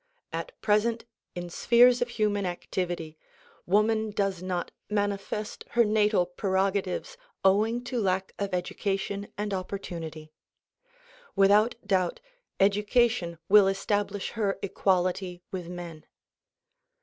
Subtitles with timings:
[0.33, 1.05] At present
[1.35, 3.19] in spheres of human activity
[3.67, 10.31] woman does not manifest her natal prerogatives owing to lack of education and opportunity.
[11.35, 12.19] Without doubt
[12.59, 16.07] education will estab lish her equality with men.